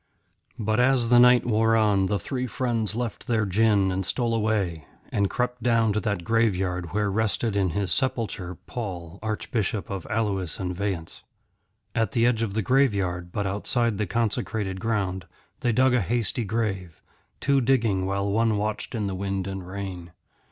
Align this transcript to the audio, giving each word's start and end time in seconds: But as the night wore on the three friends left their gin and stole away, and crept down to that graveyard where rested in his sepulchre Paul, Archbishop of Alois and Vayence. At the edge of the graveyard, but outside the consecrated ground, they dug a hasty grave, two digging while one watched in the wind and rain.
But 0.57 0.79
as 0.79 1.09
the 1.09 1.19
night 1.19 1.45
wore 1.45 1.75
on 1.75 2.07
the 2.07 2.17
three 2.17 2.47
friends 2.47 2.95
left 2.95 3.27
their 3.27 3.45
gin 3.45 3.91
and 3.91 4.03
stole 4.03 4.33
away, 4.33 4.87
and 5.11 5.29
crept 5.29 5.61
down 5.61 5.93
to 5.93 5.99
that 5.99 6.23
graveyard 6.23 6.91
where 6.91 7.11
rested 7.11 7.55
in 7.55 7.69
his 7.77 7.91
sepulchre 7.91 8.57
Paul, 8.65 9.19
Archbishop 9.21 9.91
of 9.91 10.07
Alois 10.09 10.59
and 10.59 10.75
Vayence. 10.75 11.21
At 11.93 12.13
the 12.13 12.25
edge 12.25 12.41
of 12.41 12.55
the 12.55 12.63
graveyard, 12.63 13.31
but 13.31 13.45
outside 13.45 13.99
the 13.99 14.07
consecrated 14.07 14.79
ground, 14.79 15.27
they 15.59 15.71
dug 15.71 15.93
a 15.93 16.01
hasty 16.01 16.45
grave, 16.45 17.03
two 17.39 17.61
digging 17.61 18.07
while 18.07 18.31
one 18.31 18.57
watched 18.57 18.95
in 18.95 19.05
the 19.05 19.13
wind 19.13 19.45
and 19.45 19.67
rain. 19.67 20.13